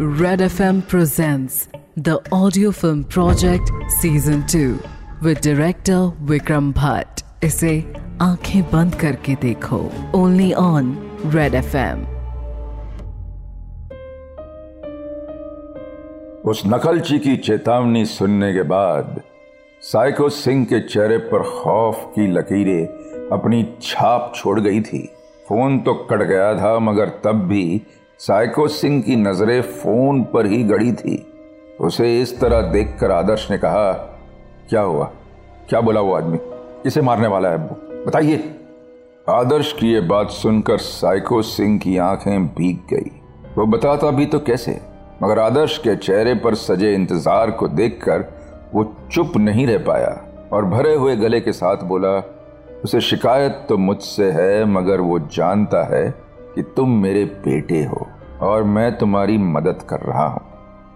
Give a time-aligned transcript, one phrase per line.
[0.00, 4.78] Red FM presents the audio film project season 2
[5.22, 7.22] with director Vikram Bhatt.
[7.44, 7.72] इसे
[8.20, 9.78] आँखें बंद करके देखो।
[10.14, 10.94] ओनली ऑन
[11.26, 12.06] रेड एफएम
[16.50, 19.20] उस नकलची की चेतावनी सुनने के बाद
[19.82, 22.84] साइको सिंह के चेहरे पर खौफ की लकीरें
[23.32, 25.08] अपनी छाप छोड़ गई थी।
[25.48, 27.82] फ़ोन तो कट गया था, मगर तब भी
[28.20, 31.16] साइको सिंह की नज़रें फ़ोन पर ही गड़ी थी।
[31.80, 33.92] उसे इस तरह देखकर आदर्श ने कहा,
[34.70, 35.04] क्या हुआ?
[35.68, 36.38] क्या बोला वो आदमी?
[36.82, 37.58] किसे मारने वाला है
[38.06, 38.36] बताइए।
[39.28, 43.10] आदर्श की यह बात सुनकर साइको सिंह की आँखें भीग गई।
[43.58, 44.80] वो बताता भी तो कैसे?
[45.22, 48.28] मगर आदर्श के चेहरे पर सजे इंतज़ार को देखकर
[48.74, 50.16] वो चुप नहीं रह पाया
[50.52, 52.18] और भरे हुए गले के साथ बोला,
[52.84, 56.27] उसे शिकायत तो मुझसे है, मगर वो जानता है
[56.58, 58.06] कि तुम मेरे बेटे हो
[58.42, 60.40] और मैं तुम्हारी मदद कर रहा हूँ।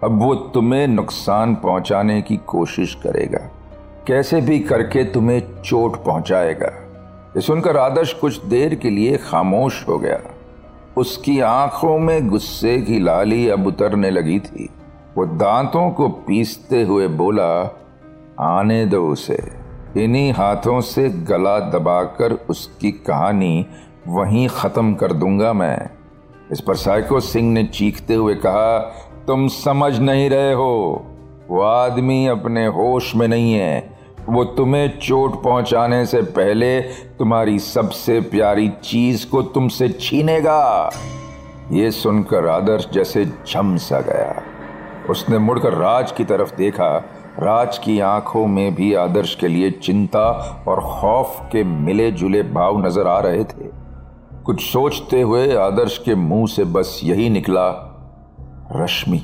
[0.04, 3.50] अब वो तुम्हें नुकसान पहुँचाने की कोशिश करेगा।
[4.06, 6.66] कैसे भी करके तुम्हें चोट पहुंचाएगा।
[7.36, 10.20] ये सुनकर आदर्श कुछ देर के लिए खामोश हो गया।
[10.96, 14.68] उसकी आँखों में गुस्से की लाली अब उतरने लगी थी।
[15.16, 17.76] वो दांतों को पीसते हुए बोला,
[18.40, 19.62] आने दो उसे।
[19.96, 23.66] इन्हीं हाथों से गला दबाकर उसकी कहानी
[24.08, 25.90] वहीं खत्म कर दूँगा मैं।
[26.52, 28.78] इस पर साइको सिंह ने चीखते हुए कहा,
[29.26, 31.06] तुम समझ नहीं रहे हो।
[31.50, 33.96] वो आदमी अपने होश में नहीं है।
[34.28, 36.80] वो तुम्हें चोट पहुँचाने से पहले
[37.18, 40.90] तुम्हारी सबसे प्यारी चीज़ को तुमसे छीनेगा।
[41.72, 44.42] ये सुनकर आदर्श जैसे झम सा गया।
[45.10, 46.96] उसने मुड़कर राज की तरफ़ देखा।
[47.38, 50.28] राज की आँखों में भी आदर्श के लिए चिंता
[50.68, 53.81] और खौफ के मिले जुले भाव नज़र आ रहे थे।
[54.46, 57.68] कुछ सोचते हुए आदर्श के मुँह से बस यही निकला,
[58.72, 59.20] रश्मि।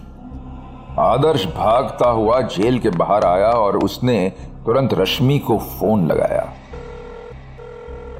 [0.98, 4.32] आदर्श भागता हुआ जेल के बाहर आया और उसने
[4.66, 6.46] तुरंत रश्मि को फ़ोन लगाया।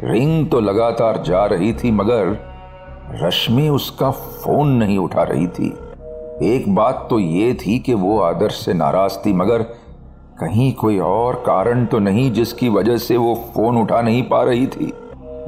[0.04, 2.36] रिंग तो लगातार जा रही थी, मगर
[3.22, 5.68] रश्मि उसका फ़ोन नहीं उठा रही थी।
[6.54, 9.62] एक बात तो ये थी कि वो आदर्श से नाराज़ थी, मगर
[10.40, 14.66] कहीं कोई और कारण तो नहीं जिसकी वजह से वो फ़ोन उठा नहीं पा रही
[14.66, 14.92] थी।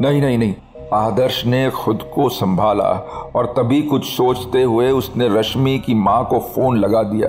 [0.01, 0.55] नहीं नहीं नहीं।
[0.95, 2.89] आदर्श ने खुद को संभाला
[3.37, 7.29] और तभी कुछ सोचते हुए उसने रश्मि की माँ को फ़ोन लगा दिया।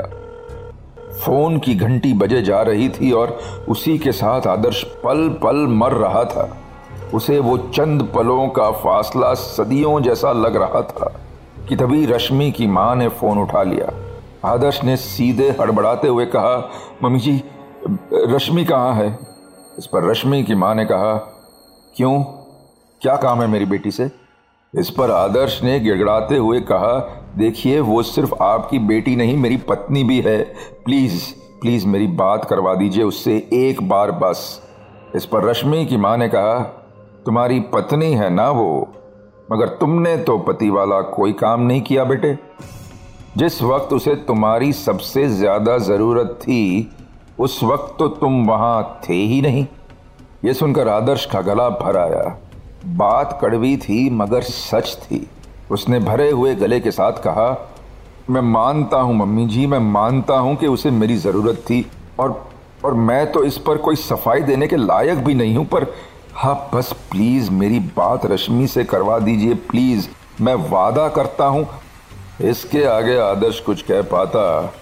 [1.25, 3.39] फ़ोन की घंटी बजे जा रही थी और
[3.69, 6.57] उसी के साथ आदर्श पल पल मर रहा था।
[7.13, 11.21] उसे वो चंद पलों का फासला सदियों जैसा लग रहा था
[11.69, 13.93] कि तभी रश्मि की माँ ने फ़ोन उठा लिया।
[14.49, 16.69] आदर्श ने सीधे हड़बड़ाते हुए कहा,
[17.03, 17.43] मम्मी जी,
[18.13, 19.19] रश्मि कहाँ है?
[19.77, 21.13] इस पर रश्मि की माँ ने कहा,
[21.95, 22.23] क्यों?
[23.01, 24.09] क्या काम है मेरी बेटी से?
[24.73, 26.97] इस पर आदर्श ने गिड़गड़ाते हुए कहा,
[27.37, 30.43] देखिए, वो सिर्फ़ आपकी बेटी नहीं, मेरी पत्नी भी है।
[30.85, 34.61] प्लीज़ प्लीज़ मेरी बात करवा दीजिए उससे एक बार बस।
[35.15, 36.59] इस पर रश्मि की माँ ने कहा,
[37.25, 38.87] तुम्हारी पत्नी है ना वो?
[39.51, 42.37] मगर तुमने तो पति वाला कोई काम नहीं किया बेटे।
[43.37, 46.91] जिस वक्त उसे तुम्हारी सबसे ज़्यादा ज़रूरत थी,
[47.39, 49.67] उस वक्त तो तुम वहाँ थे ही नहीं।
[50.45, 52.37] ये सुनकर आदर्श का गला भर आया।
[52.87, 55.27] बात कड़वी थी, मगर सच थी।
[55.71, 57.67] उसने भरे हुए गले के साथ कहा,
[58.29, 61.85] मैं मानता हूँ मम्मी जी, मैं मानता हूँ कि उसे मेरी ज़रूरत थी,
[62.19, 62.49] और
[62.85, 65.85] और मैं तो इस पर कोई सफ़ाई देने के लायक भी नहीं हूँ, पर
[66.33, 70.07] हाँ बस प्लीज़ मेरी बात रश्मि से करवा दीजिए, प्लीज़।
[70.41, 71.67] मैं वादा करता हूँ,
[72.41, 74.73] इसके आगे आदर्श कुछ कह पाता,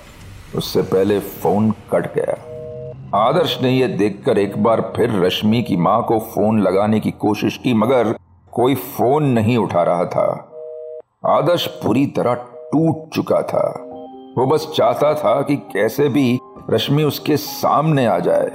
[0.55, 2.35] उससे पहले फ़ोन कट गया।
[3.15, 7.57] आदर्श ने यह देखकर एक बार फिर रश्मि की माँ को फ़ोन लगाने की कोशिश
[7.57, 8.15] की, मगर
[8.51, 10.51] कोई फ़ोन नहीं उठा रहा था।
[11.25, 13.85] आदर्श पूरी तरह टूट चुका था।
[14.37, 18.51] वो बस चाहता था कि कैसे भी रश्मि उसके सामने आ जाए।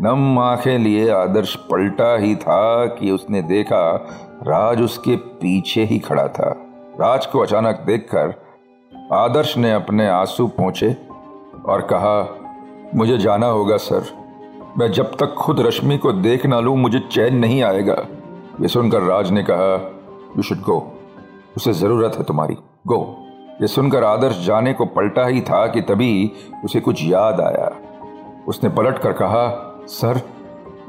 [0.00, 4.08] नम आँखें लिए आदर्श पलटा ही था कि उसने देखा
[4.42, 6.50] राज उसके पीछे ही खड़ा था।
[7.00, 8.34] राज को अचानक देखकर
[9.12, 10.96] आदर्श ने अपने आँसू पहुँचे
[11.66, 12.42] और कहा
[12.94, 14.04] मुझे जाना होगा, सर।
[14.78, 18.06] मैं जब तक खुद रश्मि को देख ना लूँ, मुझे चैन नहीं आएगा।
[18.60, 19.74] ये सुनकर राज ने कहा
[20.36, 20.92] यू शुड गो
[21.56, 22.56] उसे ज़रूरत है तुम्हारी।
[22.86, 23.16] गो
[23.60, 26.32] ये सुनकर आदर्श जाने को पलटा ही था कि तभी
[26.64, 27.70] उसे कुछ याद आया।
[28.48, 29.46] उसने पलट कर कहा,
[29.88, 30.20] सर,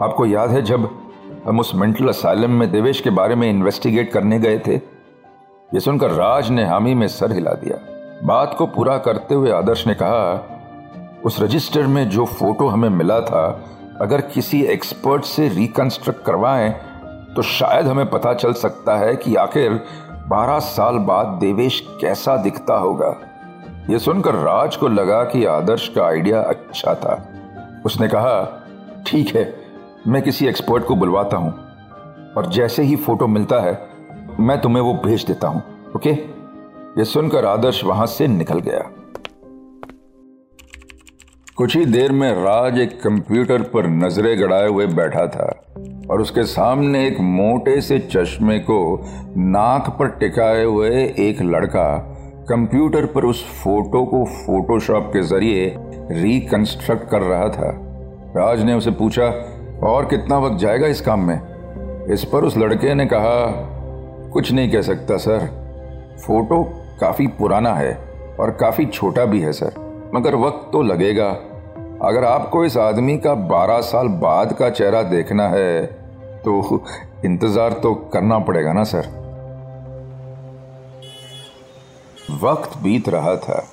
[0.02, 0.90] आपको याद है जब
[1.48, 4.76] हम उस मेंटल असाइलम में देवेश के बारे में इन्वेस्टिगेट करने गए थे?
[5.74, 7.78] ये सुनकर राज ने हामी में सर हिला दिया।
[8.24, 10.54] बात को पूरा करते हुए आदर्श ने कहा
[11.28, 13.62] उस रजिस्टर में जो फ़ोटो हमें मिला था,
[14.02, 16.70] अगर किसी एक्सपर्ट से रिकंस्ट्रक्ट करवाएँ
[17.36, 19.74] तो शायद हमें पता चल सकता है कि आखिर
[20.30, 23.10] 12 साल बाद देवेश कैसा दिखता होगा।
[23.90, 28.64] यह सुनकर राज को लगा कि आदर्श का आइडिया अच्छा था। उसने कहा,
[29.08, 29.54] ठीक है,
[30.08, 31.52] मैं किसी एक्सपर्ट को बुलवाता हूँ,
[32.38, 33.80] और जैसे ही फ़ोटो मिलता है,
[34.40, 35.64] मैं तुम्हें वो भेज देता हूँ,
[35.96, 36.10] ओके?
[36.10, 38.90] ये सुनकर आदर्श वहाँ से निकल गया।
[41.58, 45.64] कुछ ही देर में राज एक कंप्यूटर पर नज़रें गड़ाए हुए बैठा था
[46.10, 49.06] और उसके सामने एक मोटे से चश्मे को
[49.38, 50.90] नाक पर टिकाए हुए
[51.20, 51.98] एक लड़का
[52.50, 55.76] कंप्यूटर पर उस फ़ोटो को फोटोशॉप के ज़रिए
[56.12, 57.80] रिकंस्ट्रक्ट कर रहा था।
[58.38, 59.26] राज ने उसे पूछा,
[59.84, 61.42] और कितना वक्त जाएगा इस काम में?
[62.14, 63.52] इस पर उस लड़के ने कहा,
[64.34, 65.40] कुछ नहीं कह सकता, सर।
[66.28, 66.64] फ़ोटो
[67.02, 67.94] काफ़ी पुराना है
[68.40, 71.38] और काफ़ी छोटा भी है, सर। मगर वक्त तो लगेगा।
[72.02, 75.86] अगर आपको इस आदमी का 12 साल बाद का चेहरा देखना है
[76.44, 76.84] तो
[77.26, 79.08] इंतज़ार तो करना पड़ेगा ना, सर।
[82.44, 83.64] वक्त बीत रहा था।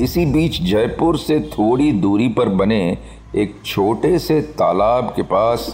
[0.00, 2.98] इसी बीच जयपुर से थोड़ी दूरी पर बने
[3.36, 5.72] एक छोटे से तालाब के पास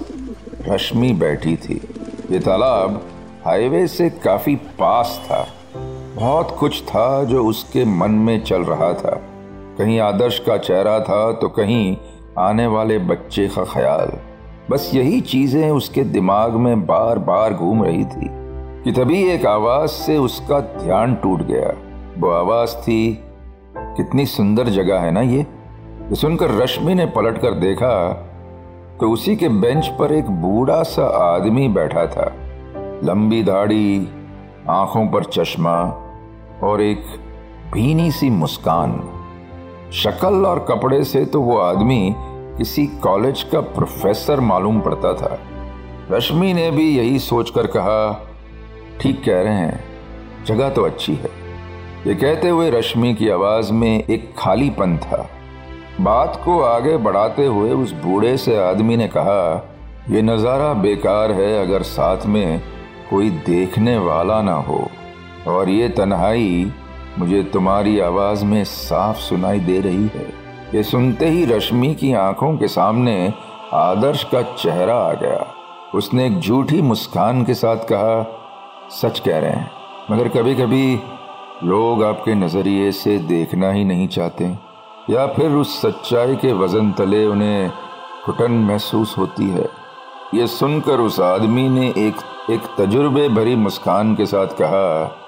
[0.68, 1.80] रश्मि बैठी थी।
[2.30, 3.00] ये तालाब
[3.46, 5.46] हाईवे से काफ़ी पास था।
[6.14, 9.20] बहुत कुछ था जो उसके मन में चल रहा था।
[9.78, 11.96] कहीं आदर्श का चेहरा था तो कहीं
[12.38, 14.12] आने वाले बच्चे का ख्याल।
[14.70, 18.28] बस यही चीज़ें उसके दिमाग में बार बार घूम रही थी
[18.84, 21.72] कि तभी एक आवाज़ से उसका ध्यान टूट गया।
[22.18, 23.14] वो आवाज़ थी,
[23.76, 25.46] कितनी सुंदर जगह है ना ये?
[26.12, 28.12] सुनकर रश्मि ने पलट कर देखा
[29.00, 32.32] तो उसी के बेंच पर एक बूढ़ा सा आदमी बैठा था।
[33.04, 34.08] लंबी दाढ़ी,
[34.70, 35.78] आँखों पर चश्मा
[36.62, 37.04] और एक
[37.72, 38.92] भीनी सी मुस्कान।
[39.92, 42.14] शक्ल और कपड़े से तो वो आदमी
[42.58, 45.38] किसी कॉलेज का प्रोफेसर मालूम पड़ता था।
[46.10, 48.12] रश्मि ने भी यही सोचकर कहा,
[49.00, 49.84] ठीक कह रहे हैं,
[50.46, 51.30] जगह तो अच्छी है।
[52.06, 55.28] ये कहते हुए रश्मि की आवाज़ में एक खालीपन था।
[56.00, 59.68] बात को आगे बढ़ाते हुए उस बूढ़े से आदमी ने कहा
[60.10, 62.60] यह नज़ारा बेकार है अगर साथ में
[63.10, 64.86] कोई देखने वाला ना हो
[65.48, 66.72] और ये तन्हाई
[67.18, 70.26] मुझे तुम्हारी आवाज़ में साफ़ सुनाई दे रही है।
[70.74, 73.32] ये सुनते ही रश्मि की आँखों के सामने
[73.72, 75.46] आदर्श का चेहरा आ गया।
[75.94, 78.22] उसने एक झूठी मुस्कान के साथ कहा,
[78.92, 79.70] सच कह रहे हैं,
[80.10, 80.94] मगर कभी कभी
[81.64, 84.44] लोग आपके नज़रिए से देखना ही नहीं चाहते,
[85.10, 87.70] या फिर उस सच्चाई के वज़न तले उन्हें
[88.26, 89.68] घुटन महसूस होती है।
[90.34, 95.18] ये सुनकर उस आदमी ने एक एक तजुर्बे भरी मुस्कान के साथ कहा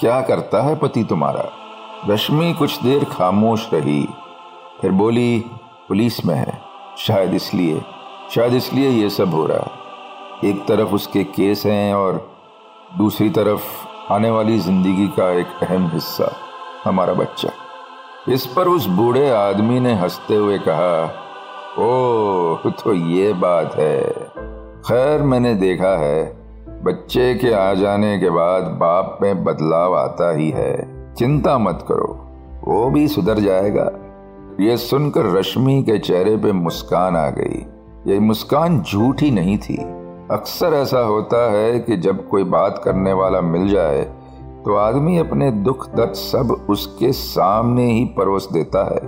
[0.00, 1.48] क्या करता है पति तुम्हारा?
[2.08, 4.08] रश्मि कुछ देर खामोश रही।
[4.80, 5.44] फिर बोली,
[5.88, 6.60] पुलिस में है।
[6.98, 7.82] शायद इसलिए
[8.30, 12.34] शायद इसलिए ये सब हो रहा है। एक तरफ़ उसके केस हैं और
[12.98, 16.32] दूसरी तरफ़ आने वाली ज़िंदगी का एक अहम हिस्सा
[16.84, 17.50] हमारा बच्चा।
[18.32, 21.18] इस पर उस बूढ़े आदमी ने हँसते हुए कहा
[21.78, 24.02] ओ तो ये बात है।
[24.86, 26.41] खैर, मैंने देखा है
[26.84, 32.06] बच्चे के आ जाने के बाद बाप में बदलाव आता ही है। चिंता मत करो,
[32.64, 33.90] वो भी सुधर जाएगा।
[34.60, 37.66] ये सुनकर रश्मि के चेहरे पे मुस्कान आ गई।
[38.06, 39.76] ये मुस्कान झूठी नहीं थी।
[40.30, 44.02] अक्सर ऐसा होता है कि जब कोई बात करने वाला मिल जाए
[44.64, 49.00] तो आदमी अपने दुख दर्द सब उसके सामने ही परोस देता है।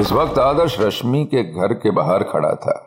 [0.00, 2.86] इस वक्त आदर्श रश्मि के घर के बाहर खड़ा था।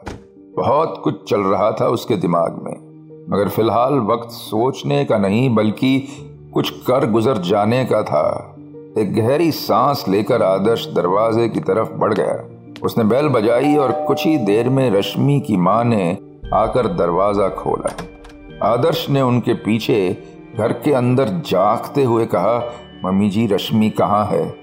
[0.56, 2.86] बहुत कुछ चल रहा था उसके दिमाग में।
[3.30, 6.08] मगर फ़िलहाल वक्त सोचने का नहीं, बल्कि
[6.54, 8.56] कुछ कर गुजर जाने का था।
[8.98, 12.50] एक गहरी सांस लेकर आदर्श दरवाजे की तरफ़ बढ़ गया।
[12.84, 16.18] उसने बैल बजाई और कुछ ही देर में रश्मि की माँ ने
[16.54, 17.96] आकर दरवाज़ा खोला।
[18.64, 20.18] आदर्श ने उनके पीछे
[20.58, 22.74] घर के अंदर जागते हुए कहा,
[23.06, 24.56] मम्मी जी, रश्मि कहाँ है?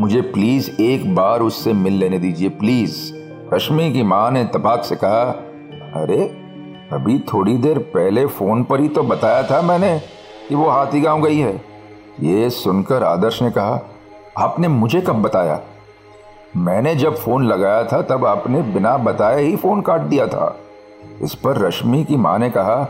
[0.00, 4.96] मुझे प्लीज़ एक बार उससे मिल लेने दीजिए, प्लीज़। रश्मि की माँ ने तपाक से
[4.96, 5.20] कहा,
[6.02, 6.20] अरे,
[6.92, 10.00] अभी थोड़ी देर पहले फ़ोन पर ही तो बताया था मैंने
[10.48, 11.62] कि वो हाथी गाँव गई है।
[12.20, 13.80] ये सुनकर आदर्श ने कहा,
[14.38, 15.60] आपने मुझे कब बताया?
[16.56, 20.56] मैंने जब फ़ोन लगाया था, तब आपने बिना बताए ही फ़ोन काट दिया था।
[21.22, 22.88] इस पर रश्मि की माँ ने कहा,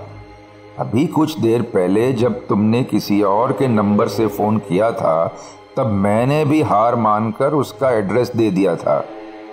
[0.79, 5.37] अभी कुछ देर पहले जब तुमने किसी और के नंबर से फ़ोन किया था,
[5.77, 9.05] तब मैंने भी हार मानकर उसका एड्रेस दे दिया था।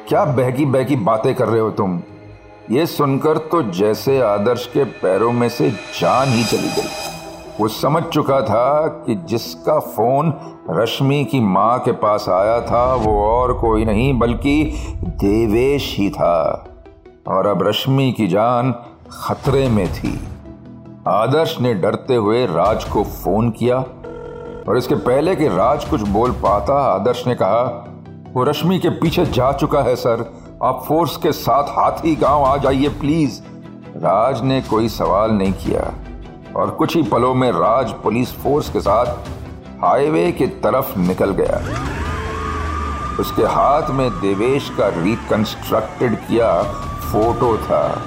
[0.08, 2.02] क्या बहकी बहकी बातें कर रहे हो तुम?
[2.72, 6.90] ये सुनकर तो जैसे आदर्श के पैरों में से जान ही चली गई।
[7.60, 10.34] वो समझ चुका था कि जिसका फ़ोन
[10.70, 16.68] रश्मि की माँ के पास आया था, वो और कोई नहीं, बल्कि देवेश ही था।
[17.28, 18.76] और अब रश्मि की जान
[19.12, 20.20] खतरे में थी।
[21.08, 23.78] आदर्श ने डरते हुए राज को फ़ोन किया,
[24.68, 27.90] और इसके पहले कि राज कुछ बोल पाता, आदर्श ने कहा
[28.34, 32.58] वो रश्मि के पीछे जा चुका है, सर। आप फोर्स के साथ हाथी गाँव आ
[32.58, 33.42] जाइए, प्लीज़।
[33.98, 35.94] राज ने कोई सवाल नहीं किया
[36.56, 39.06] और कुछ ही पलों में राज पुलिस फोर्स के साथ
[39.84, 41.62] हाईवे की तरफ़ निकल गया।
[43.20, 46.64] उसके हाथ में देवेश का रिकंस्ट्रक्टेड किया
[47.12, 48.02] फ़ोटो था।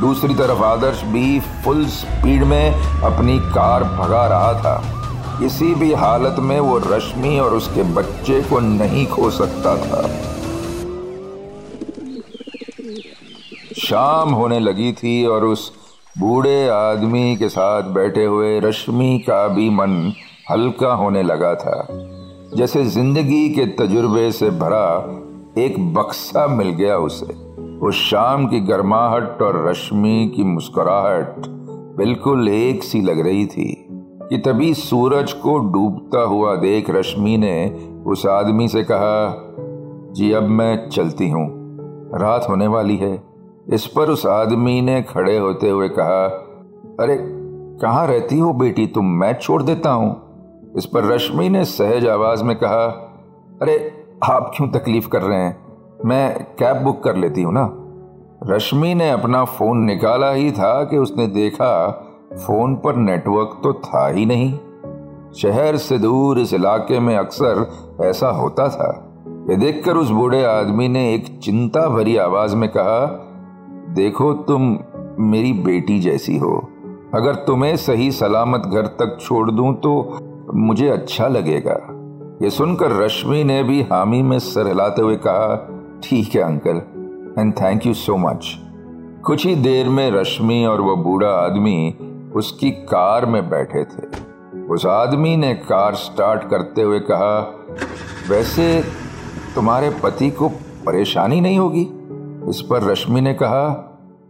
[0.00, 2.70] दूसरी तरफ़ आदर्श भी फुल स्पीड में
[3.02, 4.82] अपनी कार भगा रहा था।
[5.38, 10.02] किसी भी हालत में वो रश्मि और उसके बच्चे को नहीं खो सकता था।
[13.78, 15.72] शाम होने लगी थी और उस
[16.18, 20.12] बूढ़े आदमी के साथ बैठे हुए रश्मि का भी मन
[20.50, 21.86] हल्का होने लगा था।
[22.56, 24.86] जैसे ज़िंदगी के तजुर्बे से भरा
[25.62, 27.32] एक बक्सा मिल गया उसे।
[27.86, 31.46] उस शाम की गर्माहट और रश्मि की मुस्कुराहट
[31.96, 33.83] बिल्कुल एक सी लग रही थी।
[34.30, 39.42] कि तभी सूरज को डूबता हुआ देख रश्मि ने उस आदमी से कहा,
[40.12, 41.50] जी, अब मैं चलती हूँ।
[42.20, 43.22] रात होने वाली है।
[43.72, 46.24] इस पर उस आदमी ने खड़े होते हुए कहा,
[47.00, 47.18] अरे,
[47.82, 49.06] कहाँ रहती हो बेटी तुम?
[49.06, 50.22] मैं छोड़ देता हूँ।
[50.76, 52.84] इस पर रश्मि ने सहज आवाज़ में कहा,
[53.62, 55.64] अरे, आप क्यों तकलीफ़ कर रहे हैं?
[56.04, 57.70] मैं कैब बुक कर लेती हूँ ना?
[58.54, 62.03] रश्मि ने अपना फ़ोन निकाला ही था कि उसने देखा
[62.36, 64.52] फ़ोन पर नेटवर्क तो था ही नहीं।
[65.36, 67.66] शहर से दूर इस इलाके में अक्सर
[68.00, 68.90] ऐसा होता था।
[69.50, 73.06] ये देखकर उस बूढ़े आदमी ने एक चिंता भरी आवाज़ में कहा,
[73.94, 74.78] देखो तुम
[75.20, 76.56] मेरी बेटी जैसी हो।
[77.14, 80.18] अगर तुम्हें सही सलामत घर तक छोड़ दूँ तो
[80.54, 81.78] मुझे अच्छा लगेगा।
[82.42, 85.54] ये सुनकर रश्मि ने भी हामी में सर हिलाते हुए कहा,
[86.04, 86.82] ठीक है uncle
[87.38, 88.54] and thank you so much
[89.24, 91.94] कुछ ही देर में रश्मि और वह बूढ़ा आदमी
[92.34, 94.34] उसकी कार में बैठे थे।
[94.70, 97.54] उस आदमी ने कार स्टार्ट करते हुए कहा,
[98.30, 98.84] वैसे
[99.54, 100.48] तुम्हारे पति को
[100.86, 101.82] परेशानी नहीं होगी?
[102.50, 103.68] इस पर रश्मि ने कहा,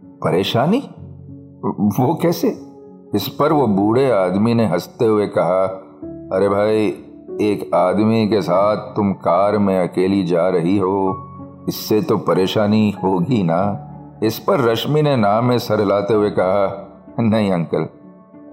[0.03, 0.89] परेशानी?
[2.03, 2.47] वो कैसे?
[3.15, 5.65] इस पर वो बूढ़े आदमी ने हँसते हुए कहा,
[6.37, 6.87] अरे भाई,
[7.41, 11.21] एक आदमी के साथ तुम कार में अकेली जा रही हो,
[11.69, 13.81] इससे तो परेशानी होगी ना?
[14.23, 16.84] इस पर रश्मि ने नाम में सर लाते हुए कहा
[17.19, 17.87] नहीं अंकल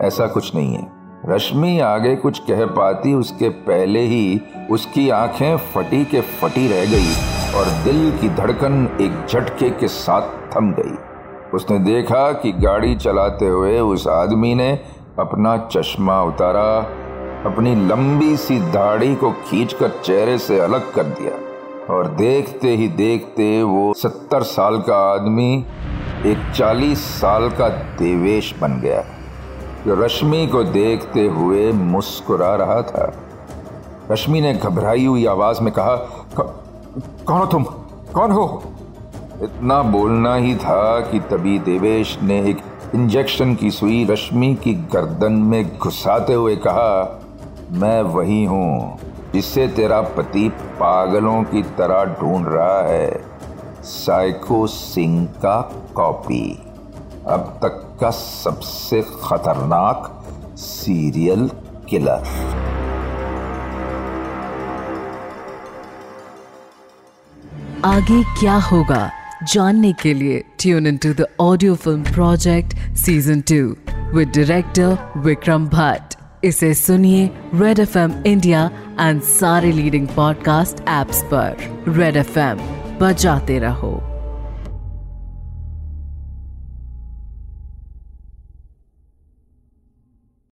[0.01, 0.91] ऐसा कुछ नहीं है।
[1.27, 4.41] रश्मि आगे कुछ कह पाती, उसके पहले ही
[4.71, 7.13] उसकी आँखें फटी के फटी रह गई
[7.59, 10.97] और दिल की धड़कन एक झटके के साथ थम गई।
[11.55, 14.73] उसने देखा कि गाड़ी चलाते हुए उस आदमी ने
[15.19, 16.79] अपना चश्मा उतारा,
[17.53, 21.33] अपनी लंबी सी दाढ़ी को खींचकर चेहरे से अलग कर दिया
[21.95, 25.65] और देखते ही देखते वो सत्तर साल का आदमी
[26.27, 29.03] एक चालीस साल का देवेश बन गया।
[29.87, 33.13] जो रश्मि को देखते हुए मुस्कुरा रहा था।
[34.11, 35.97] रश्मि ने घबराई हुई आवाज़ में कहा
[36.37, 37.63] कौन हो तुम?
[38.15, 38.63] कौन हो?
[39.43, 42.63] इतना बोलना ही था कि तभी देवेश ने एक
[42.95, 47.21] इंजेक्शन की सुई रश्मि की गर्दन में घुसाते हुए कहा,
[47.73, 48.99] मैं वही हूँ
[49.35, 50.49] जिससे तेरा पति
[50.81, 53.32] पागलों की तरह ढूंढ रहा है।
[53.85, 55.61] साइको सिंह का
[55.95, 56.59] कॉपी
[57.27, 60.25] अब तक का सबसे खतरनाक
[60.57, 61.51] सीरियल
[61.89, 62.23] किलर
[67.85, 69.11] आगे क्या होगा?
[69.53, 73.77] जानने के लिए tune in to the audio film project season two
[74.17, 78.71] with director Vikram Bhatt इसे सुनिए Red F M India
[79.01, 81.57] and सारे लीडिंग पॉडकास्ट एप्स पर.
[81.89, 82.59] रेड एफ़ एम
[83.03, 84.12] बजाते रहो।